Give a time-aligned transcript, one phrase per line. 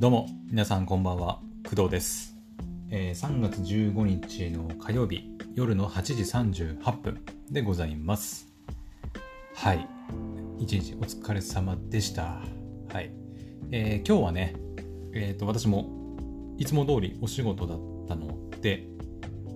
[0.00, 1.40] どうも皆さんこんばんは。
[1.68, 2.34] 工藤です、
[2.88, 6.22] えー3月15日の火曜日夜の8時
[6.72, 8.48] 38分でございます。
[9.54, 9.86] はい。
[10.58, 12.40] 一日お疲れ様でした。
[12.90, 13.12] はい、
[13.72, 14.54] えー今日はね
[15.12, 15.90] えっ、と私も
[16.56, 17.78] いつも通りお仕事だっ
[18.08, 18.86] たので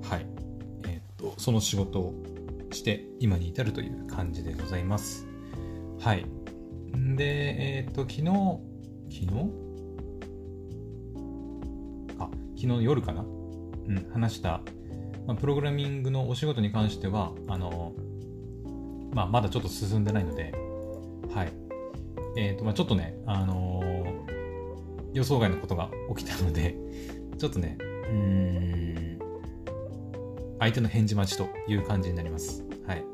[0.03, 0.27] はい。
[0.87, 2.23] えっ、とその仕事を
[2.71, 5.27] して今に至るという感じでございます。
[6.01, 6.27] はい。
[7.17, 8.25] でえっ、と昨日
[9.09, 9.64] 昨日？
[12.65, 13.25] 昨日の夜かな、う
[13.93, 14.63] ん、話した、
[15.27, 17.93] まあ、プログラミングのお仕事に関してはあの、
[19.13, 20.55] まあ、まだちょっと進んでないので、
[21.35, 21.53] はい。
[22.37, 23.95] えーとまあ、ちょっとね、あのー
[25.13, 26.75] 予想外のことが起きたので
[27.39, 29.19] ちょっとねうーん
[30.59, 32.65] 相手の返事待ちという感じになります。
[32.85, 33.05] はい。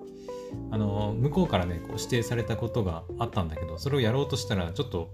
[0.70, 5.10] あのー向こうからねこう指定されたことがあったんだけどそれをやろうとしたらちょっと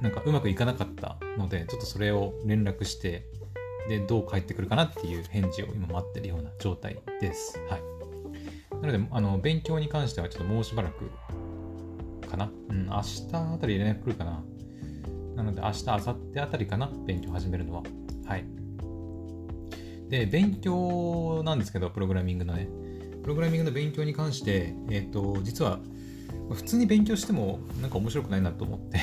[0.00, 3.26] なんかうまくいかなかったので、ちょっとそれを連絡して、
[3.88, 7.58] で、どう返ってくるかなっていう返事を今待ってるような状態です。
[7.68, 7.82] はい。
[8.80, 11.10] なので、あの、勉強に関してはちょっともうしばらく
[12.30, 12.50] かな。
[12.68, 14.44] うん、明日あたり連絡来るかな。
[15.36, 16.90] なので、明日、明後日あたりかな。
[17.06, 17.82] 勉強始めるのは。
[18.26, 18.44] はい。
[20.08, 22.68] で、勉強なんですけど、プログラミングのね。
[23.22, 25.78] プログラミングの勉強に関して、えっ、と、実は、
[26.50, 28.98] 普通に勉強してもなんか面白くないなと思って、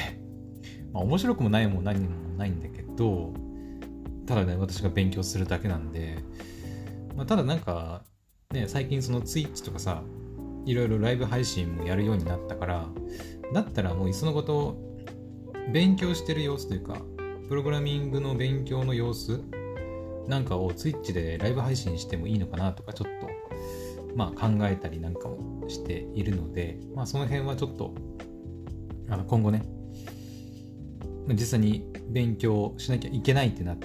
[0.94, 3.34] まあ、面白くもないもん何もないんだけど、
[4.26, 6.18] ただね、私が勉強するだけなんで、
[7.16, 8.04] まあ、ただなんか、
[8.52, 10.04] ね、最近その Twitch とかさ、
[10.66, 12.88] いろいろライブ配信もやるようになったから、
[13.54, 14.78] だったらもういっそのこと、
[15.72, 17.02] 勉強してる様子というか、
[17.48, 19.42] プログラミングの勉強の様子
[20.28, 23.28] なんかを Twitch でライブ配信してもいいのかなとか、ちょっと、
[24.16, 27.96] まあ考えたりなんかもしているので、まあその辺はちょっと、
[29.10, 29.64] あの今後ね、
[31.34, 33.78] 実際に勉強しなきゃいけないってなっ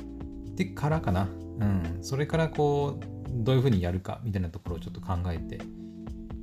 [0.57, 1.29] てからかな。
[1.61, 1.99] うん。
[2.03, 5.61] それからこう、どういうふうにやるかみたいなところをちょっと考えて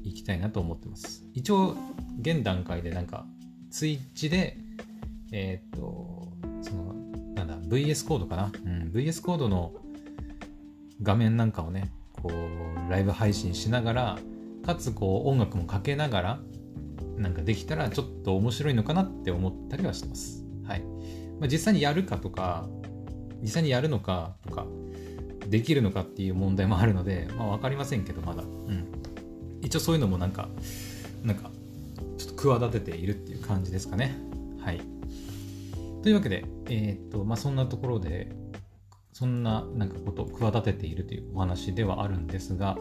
[0.04, 1.24] いきたいなと思ってます。
[1.34, 1.76] 一応、
[2.20, 3.26] 現段階でなんか、
[3.70, 4.58] ツイッチで、
[5.32, 6.94] えーっと、その、
[7.36, 8.52] なんだ、VS コードかな。
[8.66, 8.92] うん。
[8.92, 9.74] VS コードの
[11.02, 14.20] 画面なんかをね、こう、ライブ配信しながら、
[14.66, 16.40] かつこう、音楽もかけながら、
[17.18, 20.49] なんかできたらちょっと面白いのかなって思ったりはしてます。
[20.70, 20.82] はい。
[21.40, 22.68] まあ、実際にやるかとか、
[23.42, 24.68] 実際にやるのかとか、
[25.48, 28.44] できるのかっていう問題もあるので、まあわかりませんけど、まだ。
[28.44, 28.86] うん。
[29.62, 30.48] 一応そういうのもなんか、
[31.24, 31.50] なんか、
[32.18, 34.16] ちょっと企てているっていう感じですかね。
[34.60, 34.82] はい。
[36.04, 38.32] というわけで、えーっと、まあそんなところで、
[39.12, 42.78] そんななんかことを企てているというお話ではあるんですが、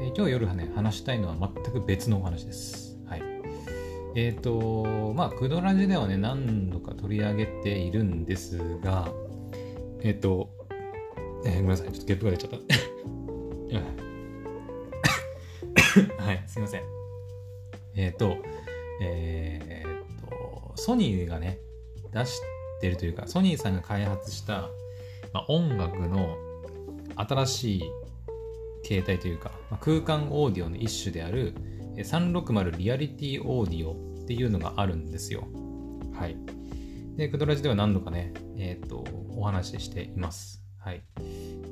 [0.00, 2.87] えー今日夜はね、話したいのは全く別のお話です。
[4.14, 9.08] えっ、と、まあ、クドラジではね、何度か取り上げているんですが、
[10.02, 10.50] えっ、と、
[11.44, 12.58] えーごめんなさい、ちょっとゲップが出ちゃった。
[16.24, 16.82] はい、すいません。
[17.94, 18.36] えっ、と、
[19.00, 21.58] えっ、と、ソニーがね、
[22.12, 22.40] 出し
[22.80, 24.70] てるというか、ソニーさんが開発した、
[25.32, 26.36] まあ、音楽の
[27.16, 27.82] 新しい
[28.84, 31.54] 形態というか、まあ、空間オーディオの一種である
[32.04, 33.92] 360リアリティオーディオ
[34.22, 35.46] っていうのがあるんですよ。
[36.12, 36.36] はい。
[37.16, 39.04] で、クドラジでは何度かね、えっ、と、
[39.36, 40.62] お話ししています。
[40.78, 41.02] はい。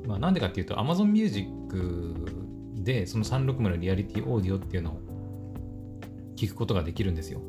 [0.07, 2.15] まあ、なんでかっていうと、Amazon Music
[2.83, 5.01] でその360リアリティオーディオっていうのを
[6.35, 7.41] 聞くことができるんですよ。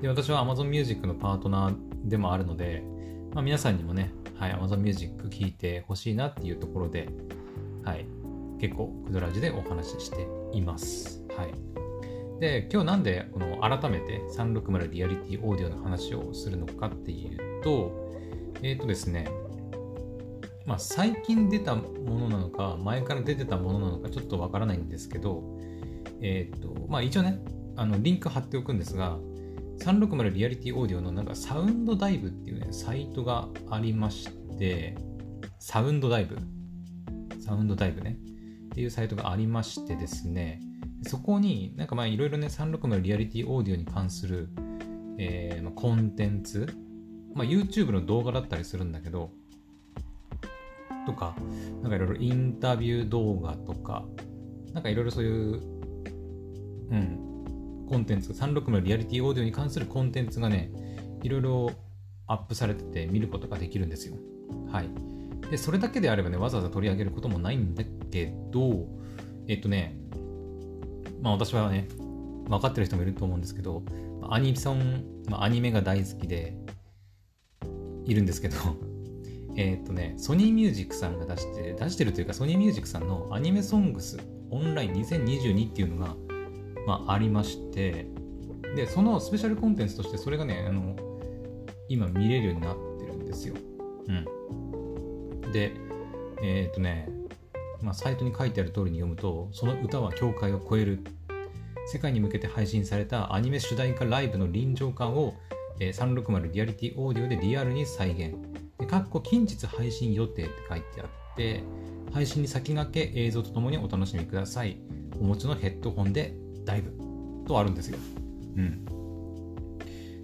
[0.00, 2.84] で、私は Amazon Music のパートナーでもあるので、
[3.34, 7.08] まあ、皆さんにもね、はい、Amazon Music 聞いてほしいなっていうところで、
[7.84, 8.06] はい、
[8.60, 11.24] 結構クドラジでお話ししています。
[11.36, 11.87] はい。
[12.40, 18.12] で、今日なんでこの改めて360リアリティオーディオの話をするのかっていうと、
[18.62, 19.28] えっ、とですね、
[20.64, 21.82] まあ最近出たも
[22.18, 25.58] のなのか、前から出てたものなのかちょっとわからないんですけど、
[26.20, 27.40] えっ、と、まあ一応ね、
[27.76, 29.18] あのリンク貼っておくんですが、
[29.80, 34.96] 360リアリティオーディオのなんかサウンドダイブっていうね、サイトがありまして、
[35.58, 36.36] サウンドダイブ、
[37.40, 38.18] サウンドダイブね、
[38.66, 40.60] っていうサイトがありましてですね、
[41.02, 44.48] そこになんかまあいろいろね、360リアリティオーディオに関する、
[45.18, 46.68] えーまあ、コンテンツ、
[47.34, 49.30] まあ、YouTube の動画だったりするんだけど、
[51.06, 51.34] とか、
[51.82, 54.04] なんかいろいろインタビュー動画とか、
[54.72, 55.62] なんかいろいろそういう、
[56.90, 60.70] うん、コンテンツ、360リアリティオーディオに関するコンテンツがね、
[61.22, 61.70] いろいろ
[62.26, 64.14] アップされてて見ることができるんですよ。
[64.70, 64.88] はい。
[65.50, 68.86] で、それだけであればね、わざわざ取り上げることもないんだけど、
[69.48, 69.96] えっとね、
[71.22, 71.88] まあ私はね、
[72.48, 73.82] 分かってる人もいると思うんですけど、
[74.30, 76.56] アニソン、まあ、アニメが大好きで、
[78.08, 78.56] いるんですけど、
[79.56, 84.18] えっとね、ソニーミュージックさんが出して、出してるというか、ソニーミュージックさんのアニメソングス
[84.50, 86.16] オンライン2022っていうのが、
[86.86, 88.06] まあ、ありまして、
[88.74, 90.96] で、そのスペシャルコンテンツとして、それがね、あの、
[91.88, 93.54] 今見れるようになってるんですよ。
[94.08, 95.52] うん。
[95.52, 95.72] で、
[96.42, 97.10] えーっとね、
[97.82, 101.04] まあ、サイトに書いてある通りに読むと、その歌は境界を越える。
[101.86, 105.34] 世界に向けて配信されたアニメ主題歌ライブの臨場感を、
[105.80, 108.34] えー、360リアリティオーディオでリアルに再現。
[108.78, 111.62] で、かっこ近日配信予定って書いてあって、
[112.12, 114.78] 配信に先駆け映像とともにお楽しみください。
[115.20, 116.34] お持ちのヘッドホンで
[116.64, 116.92] ダイブ
[117.46, 117.98] とあるんですよ。
[118.56, 118.84] うん。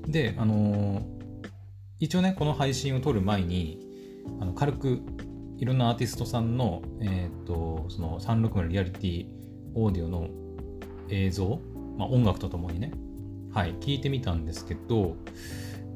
[0.07, 1.05] で、あのー、
[1.99, 3.81] 一応ね、この配信を撮る前に、
[4.41, 5.03] あの軽く
[5.59, 9.27] いろんなアーティストさんの、え、ー、と、その360リアリティ
[9.75, 10.29] オーディオの
[11.09, 11.61] 映像、
[11.97, 12.93] まあ、音楽とともにね、
[13.53, 15.17] はい、聞いてみたんですけど、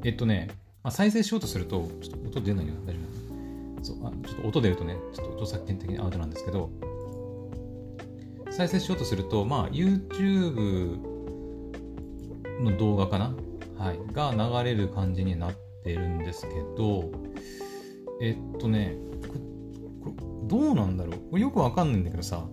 [0.03, 0.49] えっとね、
[0.83, 2.99] まあ、再生しようとすると、ちょっと音出ないよ大丈
[3.81, 6.69] 夫そうあちょっと音出るとね、ちょっと音作権的にアウトなんですけど、
[8.51, 10.99] 再生しようとすると、まあ、YouTube
[12.61, 13.35] の動画かな？
[13.77, 13.99] はい。
[14.11, 14.33] が
[14.63, 15.53] 流れる感じになっ
[15.83, 17.09] てるんですけど、
[18.21, 18.97] えっとね、
[20.49, 22.45] どうなんだろうこれよくわかんないんだけどさ、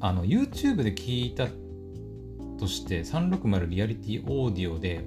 [0.00, 1.48] あの、YouTube で聞いた
[2.58, 5.04] として、360リアリティオーディオで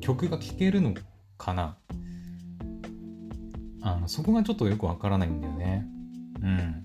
[0.00, 0.94] 曲が聴けるの
[1.38, 1.76] かな？
[3.82, 5.86] あのそこがちょっとよくわからないんだよね。
[6.42, 6.82] うん。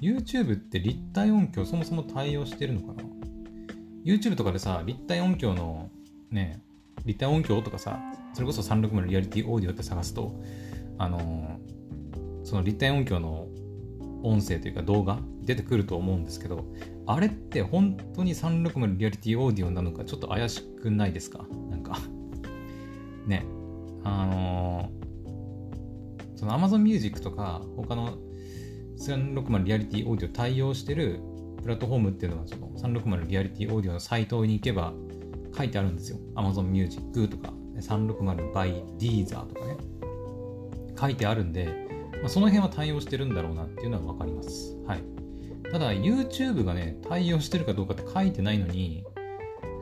[0.00, 3.02] YouTube って立体音響そもそも対応してるのかな
[4.04, 5.88] ?YouTube とかでさ、立体音響の
[6.30, 6.62] ね、
[7.04, 7.98] 立体音響とかさ、
[8.32, 10.40] それこそ360リアリティオーディオって探すと、
[10.98, 11.73] あのー、
[12.44, 13.48] その立体音響の
[14.22, 16.64] 音声というか動画出てくると思うんですけど、
[17.06, 21.46] あれって本当に360リアリティオーディオなのかちょっと怪しくないですか？
[21.70, 21.98] なんか
[23.26, 23.44] ね。
[24.04, 28.18] あのー、その Amazon Music とか他の
[28.98, 31.20] 360リアリティオーディオ対応してる
[31.62, 34.92] プラットフォームっていうのはその360リアリティオーディオのサイトに行けば
[35.56, 36.18] 書いてあるんですよ。
[36.34, 39.76] Amazon Music とか360 by Deezer とかね。
[41.00, 41.83] 書いてあるんで、
[42.24, 44.78] まあ、その辺は対応してるんだろうなっていうのはわかります。
[44.86, 45.02] はい。
[45.70, 49.04] ただ YouTube がね、対応してるかどうかって書いてないのに、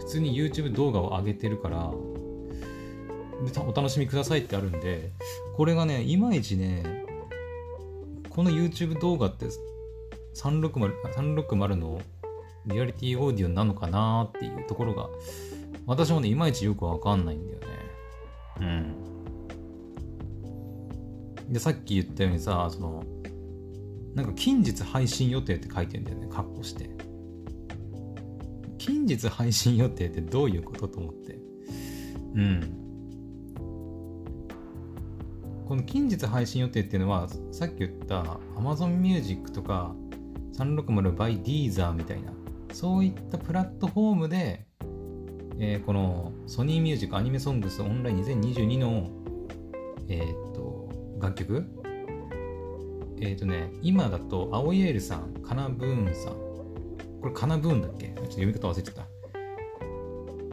[0.00, 5.12] 普通に YouTube 動画を上げてるから、お楽しみくださいってあるんで、
[5.56, 7.05] これがね、いまいちね、
[8.29, 9.47] この YouTube 動画って
[10.35, 12.00] 360 360の
[12.67, 15.09] リアリティオーディオなのかなっていうところが、
[15.87, 17.67] 私もね、いまいちよくわかんないんだよね。
[18.61, 19.01] うん。
[21.49, 23.05] で、さっき言ったようにさ、その、
[24.15, 26.91] なんか近日配信予定って書いてんだよね、カッコして。
[28.79, 31.39] 近日配信予定ってどういうことと思って。
[32.35, 32.79] うん。
[35.67, 38.23] この近日配信予定っていうのは、さっき言った
[38.56, 39.94] Amazon Music とか
[40.55, 42.33] 360 by Deezer みたいな、
[42.73, 44.67] そういったプラットフォームで、
[45.59, 49.11] えー、このソニーミュージックアニメソングスオンライン2022の、
[50.09, 50.92] えー、っと、
[51.22, 51.64] 楽曲？
[53.20, 56.34] えっ、ー、とね、今だと、青イエールさん、カナブーンさん。
[57.20, 58.08] これカナブーンだっけ？
[58.08, 59.06] ちょっと読み方忘れちゃった。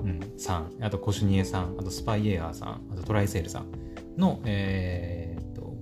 [0.03, 0.71] うん、さん。
[0.81, 1.75] あと、コシュニエさん。
[1.79, 2.81] あと、スパイエアーさん。
[2.91, 3.65] あと、トライセールさん
[4.17, 5.75] の、えー、っと、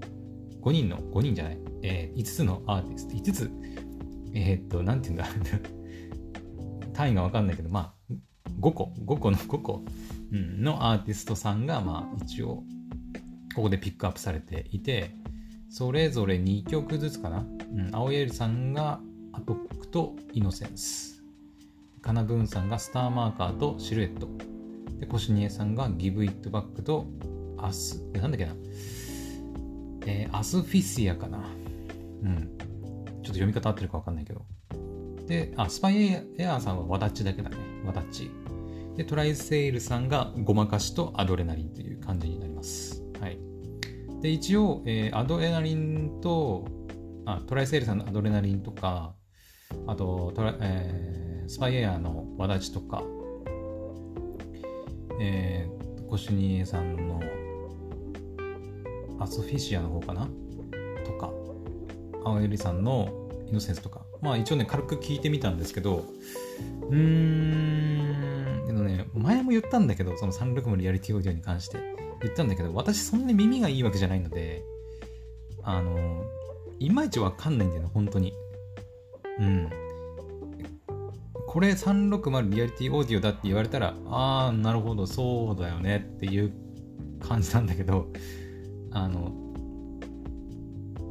[0.61, 3.51] 5人の、5人じゃない、えー、5つのアーティスト、5つ、
[4.33, 5.27] えー、っと、なんて言うんだ？
[6.93, 8.13] 単位がわかんないけど、まあ、
[8.59, 9.83] 5個、5個の5個、
[10.31, 12.63] うん、のアーティストさんが、まあ、一応、
[13.57, 15.09] ここでピックアップされていて、
[15.67, 17.39] それぞれ2曲ずつかな？
[17.39, 18.99] うん、青柳さんが
[19.33, 21.23] アトックとイノセンス。
[22.03, 24.27] カナブーンさんがスターマーカーとシルエット。
[24.99, 27.07] で、コシニエさんがギブイットバックと
[27.57, 28.53] アス、なんだっけな？
[30.05, 31.39] えー、アスフィシアかな。
[31.39, 32.37] うん。
[32.37, 34.45] ちょっと読み方合ってるかわかんないけど。
[35.25, 36.03] で、あ、スパイ
[36.37, 37.57] エアーさんはワダッチだけだね。
[37.83, 38.29] ワダッチ。
[38.97, 42.96] で、トライセールさんがごまかしとアドレナリンという感じになります。
[44.21, 46.65] で、一応、えー、アドレナリンと、
[47.25, 49.13] あ、トライセールさんのアドレナリンとか、
[49.85, 53.03] あと、トラえー、スパイエアのわだちとか、
[55.19, 57.19] えー、コシュニエさんの
[59.19, 60.27] アスフィシアの方かな？
[61.05, 61.31] とか、
[62.23, 66.05] 青柳さんのイノセンスとか、まあ一応ね、軽く聞いてみたんですけど、
[66.89, 72.06] うーん、けどね、前も言ったんだけど、その360リアリティオーディオに関して。
[72.21, 74.63] 言ったんだけど、私そんなに耳がいいわけじゃないので、
[75.63, 76.23] あの、
[76.79, 78.33] いまいちわかんないんだよね、本当に。
[79.39, 79.69] うん。
[81.47, 86.53] これ360リアリティオーディオだって言われたら、ああ、なるほど、そうだよねっていう
[87.19, 88.07] 感じなんだけど
[88.91, 89.31] あの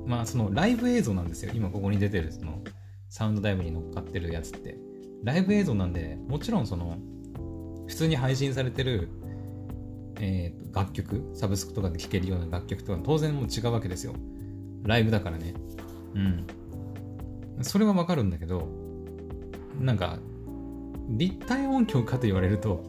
[0.07, 2.63] まあそのライブ映像なんですよ今ここに出てるその
[3.09, 4.79] サウンドダイブに乗っかってるやつって
[5.25, 6.99] ライブ映像なんでもちろんその
[7.87, 9.09] 普通に配信されてる、
[10.21, 14.15] えー、楽曲サブスクとかで聴けるような楽曲とは当然もう違うわけですよ。
[14.85, 15.55] ライブだからね。
[16.15, 16.47] うん。
[17.63, 18.69] それはわかるんだけど
[19.81, 20.19] なんか
[21.09, 22.85] 立体音響かと言われると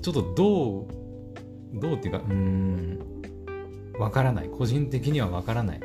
[0.00, 0.86] ちょっとどう
[1.74, 2.98] どうっていうかうーん。
[3.98, 4.48] わからない。
[4.48, 5.80] 個人的にはわからない。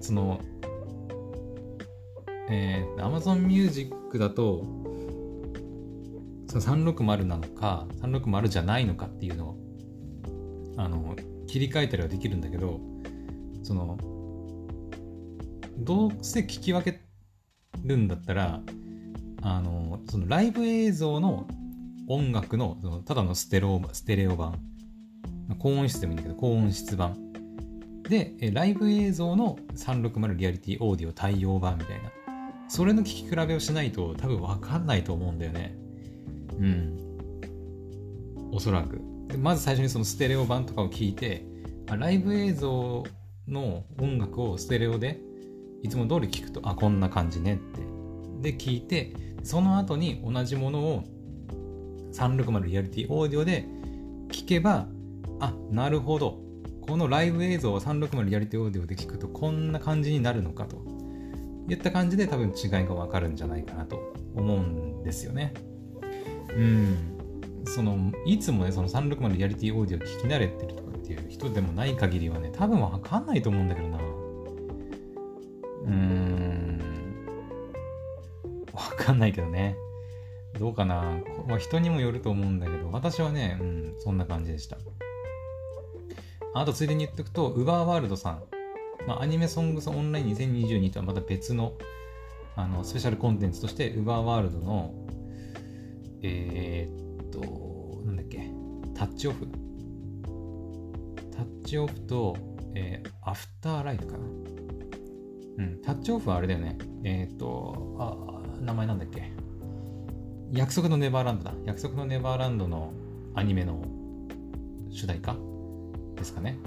[0.00, 0.40] その
[2.50, 4.64] えー、Amazon Music だと
[6.50, 6.62] その
[6.94, 9.56] 360なのか360じゃないのかっていうのを
[10.76, 11.14] あの
[11.46, 12.80] 切り替えたりはできるんだけど
[13.62, 13.96] その
[15.78, 17.00] どうせ聞き分け
[17.84, 18.60] るんだったら
[19.42, 21.46] あのそのライブ映像の
[22.08, 24.58] 音楽のそのただのステレオステレオ版
[25.58, 27.16] 高音質でもいいんだけど高音質版。
[28.02, 32.10] でライブ映像の360リアリティオーディオ対応版みたいな。
[32.68, 35.76] それの聞き比べをしないと多分分かんないと思うんだよね。
[36.60, 38.50] うん。
[38.52, 39.00] おそらく。
[39.28, 41.44] でまず最初にそのステレオ版とかを聞いて
[41.86, 43.04] ライブ映像
[43.48, 45.20] の音楽をステレオで
[45.82, 48.50] いつも通り聞くとあこんな感じねって。
[48.52, 51.04] で聞いてその後に同じものを
[52.12, 53.66] 360リアリティオーディオで
[54.28, 54.86] 聞けば
[55.40, 56.38] あなるほど。
[56.82, 60.90] このライブ映像を360リアリティオーディオで聞くとこんな感じになるのかと。
[61.68, 65.54] いった感じで多分違いがわかるんじゃないかなと思うんですよね。
[66.56, 67.16] うん。
[67.66, 73.98] そのいつもねその360リアリティオーディオ聞き慣れてるとかっていう人でもない限りはね多分わかんないと思うんだけどな。
[73.98, 76.80] うーん。
[78.72, 79.76] わかんないけどね。
[80.58, 81.16] どうかな、
[81.46, 84.78] まあ、人にもよると思うんだけど、私はね、うん、そんな感じでした。
[86.54, 88.42] あと、ついでに言っておくと、ウバーワールドさん。
[89.06, 91.72] まあ、アニメソングスオンライン2022とはまた別の
[92.56, 94.92] あのスペシャルコンテンツとして、ウバーワールドの、
[96.22, 98.50] えー、っと、なんだっけ、
[98.94, 99.46] タッチオフ？
[101.30, 102.36] タッチオフと、
[102.74, 104.18] えー、アフターライフかな？
[105.58, 106.78] うん、タッチオフはあれだよね。
[107.04, 109.32] えー、っと、あ、名前なんだっけ？
[110.52, 111.54] 約束のネバーランドだ。
[111.64, 112.92] 約束のネバーランドの
[113.34, 113.82] アニメの
[114.90, 115.36] 主題歌？
[116.16, 116.58] ですかね。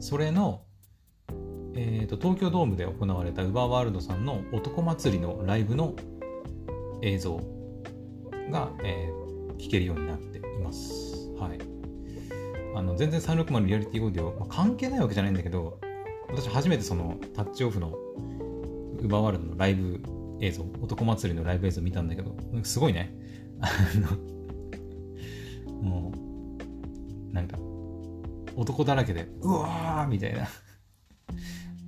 [0.00, 0.62] それの、
[1.74, 5.94] えーと、東京ドームで行われたウバーワールドさんの男祭りのライブの
[7.02, 7.40] 映像
[8.50, 11.30] が、えー、聞けるようになっています。
[11.38, 11.58] はい。
[12.74, 15.78] あの全然360リアリティオーディオ、まあ、関係ないわけじゃないんだけど、
[16.28, 17.92] 私初めてそのタッチオフの
[19.00, 20.00] ウバーワールドのライブ
[20.40, 23.14] 映像、男祭りのライブ映像見たんだけど、すごいね。
[25.82, 26.12] も
[27.30, 27.58] う、なんか、
[28.56, 30.48] 男だらけで、うわーみたいな。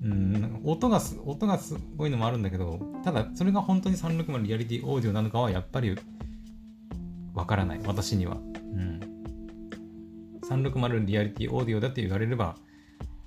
[0.02, 5.96] うん、音がす、音がすごいのもあるんだけど、ただ、それが本当に360リアリティオーディオなのかは、やっぱり、
[7.34, 7.80] わからない。
[7.84, 8.36] 私には。
[8.36, 9.00] うん。
[10.48, 12.56] 360リアリティオーディオだって言われれば、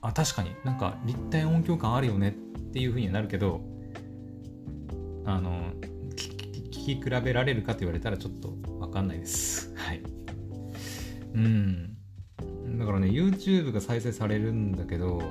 [0.01, 2.31] あ、確かになんか立体音響感あるよねっ
[2.71, 3.61] ていう風になるけど、
[5.25, 5.71] あの
[6.11, 9.73] 聞き比べられるかと言われたらちょっと分かんないです。
[9.75, 10.01] はい。
[11.33, 11.97] うん。
[12.77, 15.21] だからね、YouTube が再生されるんだけど、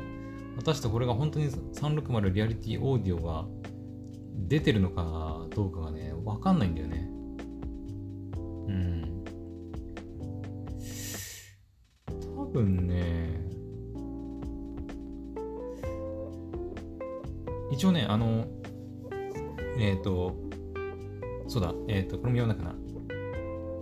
[0.56, 3.46] 果たしてこれが本当に360リアリティオーディオが
[4.48, 7.13] 出てるのかどうかがね、分かんないんだよね。
[12.54, 13.40] 分ね、
[17.72, 18.46] 一応ね、あの、
[19.76, 20.36] えっ、ー、と、
[21.48, 22.74] そうだ、えっ、ー、と、これも読んだかな。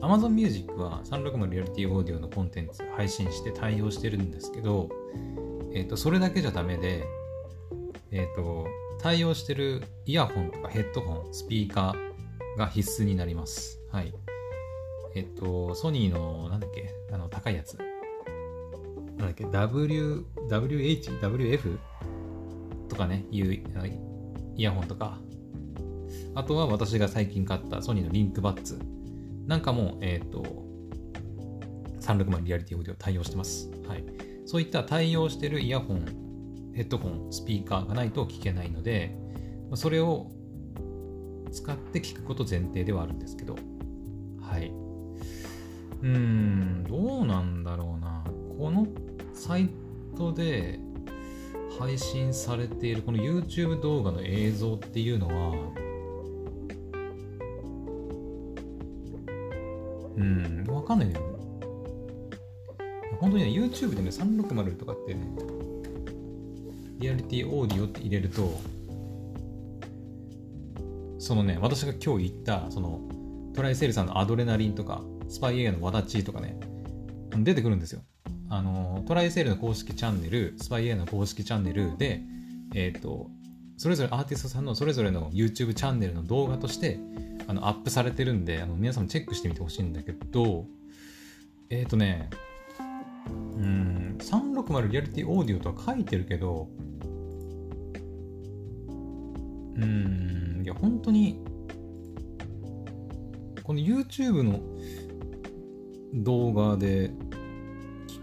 [0.00, 4.88] Amazon Music は360リアリティオーディオのコンテンツ配信して対応してるんですけど、
[5.74, 7.04] えっ、ー、と、それだけじゃダメで、
[8.10, 8.66] えっ、と、
[9.00, 13.78] 対応してるイヤホンとかヘッドホン、スピーカーが必須になります。
[13.90, 14.12] はい。
[15.14, 17.76] えっと、ソニーの、なんだっけ、あの、高いやつ。
[19.18, 21.78] なんだっけ、W、WH、WF
[22.88, 23.52] とかね、いう
[24.56, 25.18] イヤホンとか、
[26.34, 28.78] あとは私が最近買ったソニーのリンクバッツ
[29.46, 30.42] なんかも、えっ、ー、と、
[32.00, 33.70] 360リアリティオーディオ対応してます。
[33.86, 34.04] はい。
[34.46, 39.16] そういった対応してるイヤホン、ヘッドホン、スピーカーがないと聞けないので、
[39.74, 40.30] それを
[41.50, 43.56] 使って聞くこと前提ではあるんですけど、
[44.40, 44.68] はい。
[46.02, 48.24] うーん、どうなんだろうな。
[48.58, 48.86] この
[49.42, 49.68] サイ
[50.16, 50.78] トで
[51.76, 55.50] 配信されているこの YouTube 動画の映像っていうのは、
[60.16, 61.32] うん、わかんないんだよね。
[63.18, 65.26] 本当にね、YouTube でね、360とかってね、
[67.00, 68.60] リアリティオーディオって入れると、
[71.18, 73.00] そのね、私が今日言った、その、
[73.56, 76.60] トライセールさんのアドレナリンとか、スパイエアのワダチーとかね、
[77.38, 78.02] 出てくるんですよ。
[78.52, 82.20] あの、トライセールの公式チャンネル、スパイエアの公式チャンネルで、
[82.74, 83.30] え、ー、と、
[83.78, 87.00] それぞれアーティストさんのそれぞれの YouTube チャンネルの動画として
[87.48, 90.66] あのアップされてるんであの皆さんもチェックしてみてほしいんだけど
[91.68, 92.30] えっ、ー、とね
[92.78, 96.68] うん360リアリティオーディオとは書いてるけど
[99.74, 101.42] うんいや本当に
[103.64, 104.60] この YouTube の
[106.14, 107.10] 動画で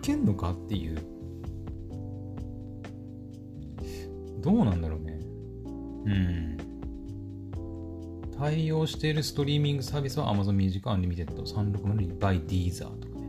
[0.09, 0.97] けんのかっていう
[4.41, 5.19] どうなんだろうね
[6.05, 6.57] うん。
[8.35, 13.27] 対応しているストリーミングサービスは Amazon Music Unlimited 360 by Deezer とかね、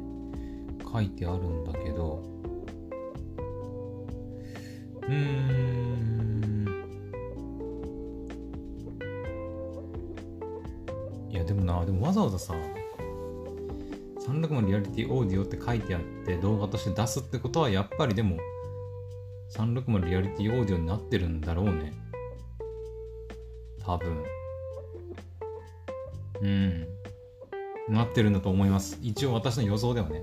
[0.91, 2.23] 書いてあるんだけど、
[5.03, 5.67] うーん。
[11.29, 12.55] いや、でもな、でもわざわざさ、
[14.31, 18.37] 360リアリティオーディオって書いてあって動画として出すってことはやっぱりでも
[19.51, 21.93] 360リアリティオーディオになってるんだろうね。
[23.85, 24.25] 多分。
[26.43, 26.87] うん。
[27.89, 28.99] なってるんだと思います。
[29.03, 30.23] 一応私の予想ではね。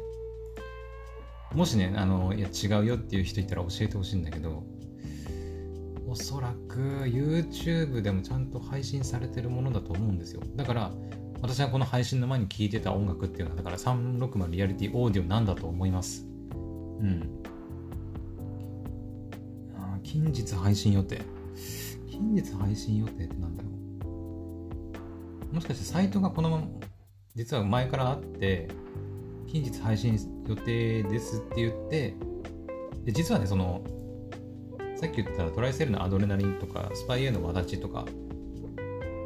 [1.54, 4.64] もしね、あの、いや違うよっていう人いたら教えてほしいんだけど、
[6.08, 10.42] おそらく YouTube でもちゃんと配信されてるものだと思うんですよ。
[10.56, 10.92] だから、
[11.42, 16.26] 私はこの配信の前に聴いてた音楽っていうのは、だから360リアリティオーディオなんだと思います。
[16.52, 17.44] うん。
[19.76, 21.22] あ近日配信予定。
[22.18, 23.70] 近日配信予定ってなんだろ
[25.52, 26.68] うもしかしてサイトがこのまま
[27.36, 28.68] 実は前からあって
[29.48, 30.18] 近日配信
[30.48, 32.16] 予定ですって言って
[33.06, 33.84] で実はねその
[34.96, 38.06] さっき言ったトライセルのアドレナリンとかスパイエのわだちとか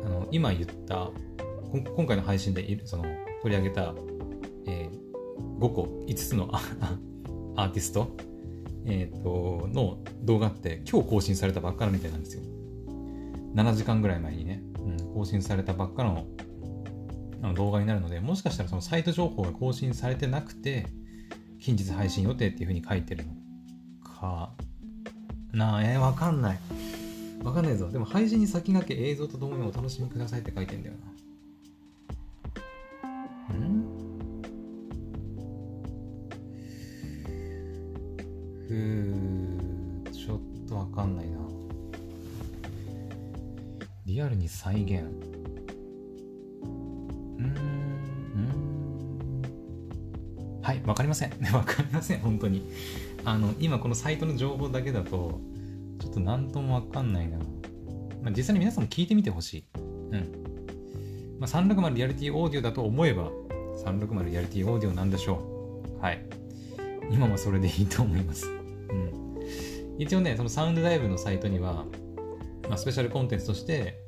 [0.04, 1.12] あの今言った
[1.72, 3.04] 今回の配信でその
[3.42, 3.94] 取り上げた、
[4.68, 6.50] えー、5個5つの
[7.56, 8.16] アーティスト、
[8.86, 12.44] えーとの動画って今日更新されたばっかりみたいなんですよ
[13.56, 16.26] 7時間ぐらい前にね、うん、更新されたばっかの
[17.42, 20.88] の動画になるので、もしかしたらそのサイト情報が更新されてなくて、
[21.60, 23.34] 近日配信予定っていうふうに書いてるの
[24.04, 24.52] か
[25.52, 25.78] な？
[25.78, 26.60] あ、えー、わかんない。
[27.44, 27.90] わかんないぞ。
[27.90, 31.11] でも配信に先駆け映像とともにお楽しみくださいって書いてんだよな。
[51.22, 51.54] せん。
[51.54, 52.64] わかりません本当に。
[53.24, 55.40] あの今このサイトの情報だけだと
[56.00, 57.44] ちょっと何ともわかんないな、ま
[58.28, 59.66] あ、実際に皆さんも聞いてみてほしい。
[59.76, 61.38] うん。
[61.40, 63.30] まあ、360リアリティオーディオだと思えば
[63.86, 66.02] 360リアリティオーディオなんでしょう。
[66.02, 66.26] はい。
[67.12, 68.48] 今はそれでいいと思います。
[68.48, 69.40] うん。
[70.00, 71.86] 一応ねそのサウンドライブのサイトには
[72.72, 74.00] まあ、スペシャルコンテンツとして、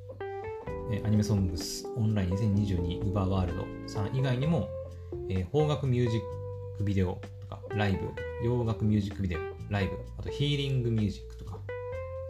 [0.90, 4.70] えアニメソングスオンライン2022ウバーワールドさん以外にも、
[5.28, 6.22] えー、邦楽ミュージッ
[6.84, 8.10] クビデオとかライブ、
[8.46, 11.58] 洋楽ミュージックビデオ、ライブ、あとヒーリングミュージックとか、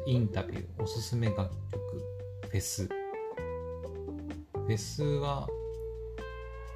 [0.05, 1.49] インタビュー、おすすめ楽曲、
[2.49, 2.85] フェス。
[2.85, 5.47] フェスは、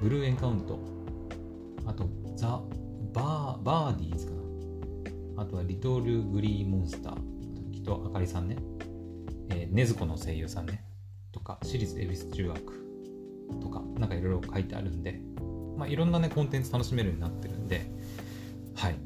[0.02, 0.78] ブルーエンカウント、
[1.86, 2.60] あと、ザ・
[3.12, 4.32] バー、バーディーズか
[5.36, 5.42] な。
[5.42, 8.56] あとは、リトル・グリー・モンスター、きっとあかりさんね。
[9.50, 10.84] えー、ねずこの声優さんね、
[11.30, 15.20] とか、私立恵比寿中学とか、なんかいろいろ書いてあるんで、
[15.78, 17.90] まあ、いろんなね、コンテンツ楽しめるようになってるんで、
[18.74, 18.96] はい。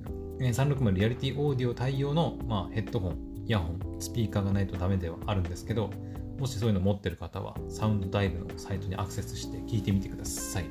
[0.41, 5.91] 360リアリティオーディオ対応の、まあ、ヘッドホン、イヤホン、スピーカーがないとダメではあるんですけど、
[6.39, 10.65] もしそういうの持ってる方は、サウンドダイブのサイトにアクセスして聞いてみてください。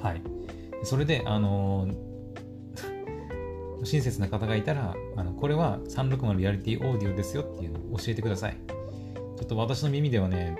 [0.00, 0.22] はい。
[0.82, 2.16] それで、あのー
[3.84, 8.56] 親切な方がいたら、あのこれは360リアリティオーディオですよっていうのを教えてください。
[9.36, 10.56] ちょっと私の耳ではね、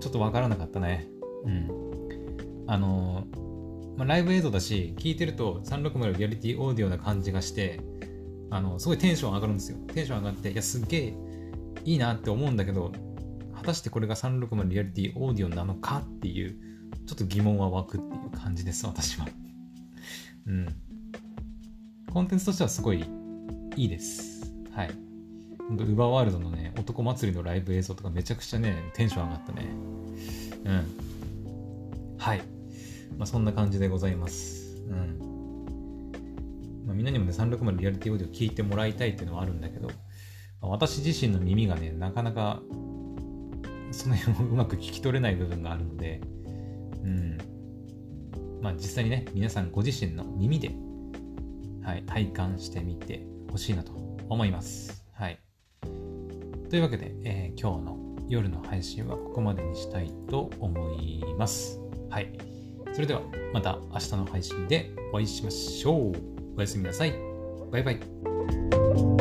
[0.00, 1.08] ちょっとわからなかったね。
[1.44, 1.84] うん。
[2.66, 3.26] あの、
[3.96, 7.80] まあ、ライブ映像だし、聞いてると360リアリティオーディオな感じがして、
[8.50, 9.78] あの、すごいテンション上がるんですよ。
[9.92, 11.14] テンション上がって、いや、すっげえ
[11.84, 12.92] いいなって思うんだけど、
[13.54, 16.56] 果たしてこれが360リアリティオーディオなのかっていう、
[17.06, 19.26] ちょっと疑問は湧くっていう感じです、私は。
[20.46, 20.66] うん。
[22.12, 23.04] コンテンツとしてはすごい
[23.76, 24.52] いいです。
[24.72, 24.90] はい。
[25.70, 29.66] ウバーワールドのね、男祭りのライブ映像とかめちゃくちゃね、テンション上がったね。
[30.64, 32.16] うん。
[32.18, 32.53] はい。
[33.18, 34.82] まあ、そんな感じでございます。
[34.88, 35.18] うん。
[36.86, 39.94] まあ、みんなにもね、360リアリティオーディオ聞いてもらいたいっていうのはあるんだけど、ま
[40.62, 42.62] あ、私自身の耳がね、なかなか
[43.94, 46.20] その辺をうまく聞き取れない部分があるので、
[47.02, 47.38] うん。
[48.60, 50.74] まあ実際にね、皆さんご自身の耳で、
[51.82, 53.92] はい、体感してみてほしいなと
[54.28, 55.06] 思います。
[55.12, 55.38] はい。
[56.70, 57.98] というわけで、えー、今日の
[58.28, 61.78] 夜の配信はここまでにしたいと思います。
[62.10, 62.53] はい。
[62.94, 66.12] それではまた明日の配信でお会いしましょう。
[66.56, 67.12] おやすみなさい。
[67.72, 69.13] バイバイ。